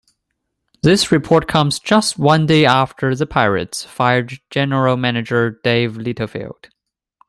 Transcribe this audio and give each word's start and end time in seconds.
This 0.81 1.11
report 1.11 1.47
comes 1.47 1.77
just 1.77 2.17
one 2.17 2.47
day 2.47 2.65
after 2.65 3.13
the 3.15 3.27
Pirates 3.27 3.83
fired 3.85 4.39
General 4.49 4.97
Manager 4.97 5.59
Dave 5.63 5.95
Littlefield. 5.95 6.69